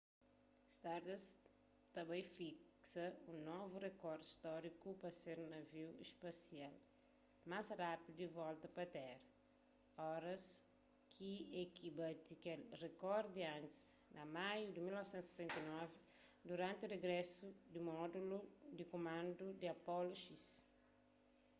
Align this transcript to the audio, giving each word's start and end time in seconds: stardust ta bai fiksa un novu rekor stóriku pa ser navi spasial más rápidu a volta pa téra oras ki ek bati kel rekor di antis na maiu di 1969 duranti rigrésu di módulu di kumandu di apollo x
stardust 0.75 1.41
ta 1.95 2.01
bai 2.09 2.21
fiksa 2.37 3.03
un 3.31 3.37
novu 3.51 3.75
rekor 3.87 4.19
stóriku 4.35 4.89
pa 5.01 5.09
ser 5.21 5.37
navi 5.53 5.83
spasial 6.13 6.75
más 7.51 7.67
rápidu 7.83 8.23
a 8.29 8.35
volta 8.39 8.67
pa 8.75 8.83
téra 8.95 9.21
oras 10.15 10.45
ki 11.13 11.31
ek 11.61 11.75
bati 11.99 12.33
kel 12.43 12.61
rekor 12.85 13.23
di 13.35 13.41
antis 13.57 13.79
na 14.15 14.23
maiu 14.35 14.67
di 14.75 14.79
1969 14.87 15.97
duranti 16.49 16.83
rigrésu 16.93 17.45
di 17.73 17.79
módulu 17.91 18.37
di 18.77 18.83
kumandu 18.91 19.47
di 19.61 19.65
apollo 19.75 20.13
x 20.23 20.25